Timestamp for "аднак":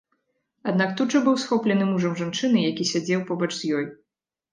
0.69-0.93